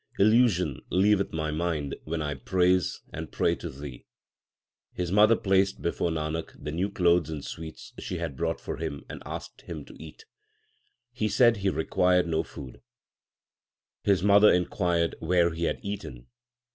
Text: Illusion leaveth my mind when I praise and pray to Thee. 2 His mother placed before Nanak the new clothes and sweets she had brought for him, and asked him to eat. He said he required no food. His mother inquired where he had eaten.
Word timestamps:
Illusion 0.17 0.81
leaveth 0.89 1.31
my 1.31 1.51
mind 1.51 1.95
when 2.05 2.23
I 2.23 2.33
praise 2.33 3.01
and 3.13 3.31
pray 3.31 3.53
to 3.57 3.69
Thee. 3.69 3.99
2 4.97 5.01
His 5.03 5.11
mother 5.11 5.35
placed 5.35 5.83
before 5.83 6.09
Nanak 6.09 6.55
the 6.59 6.71
new 6.71 6.89
clothes 6.89 7.29
and 7.29 7.45
sweets 7.45 7.93
she 7.99 8.17
had 8.17 8.35
brought 8.35 8.59
for 8.59 8.77
him, 8.77 9.03
and 9.07 9.21
asked 9.27 9.61
him 9.61 9.85
to 9.85 10.03
eat. 10.03 10.25
He 11.13 11.27
said 11.29 11.57
he 11.57 11.69
required 11.69 12.25
no 12.25 12.41
food. 12.41 12.81
His 14.01 14.23
mother 14.23 14.51
inquired 14.51 15.17
where 15.19 15.51
he 15.51 15.65
had 15.65 15.77
eaten. 15.83 16.25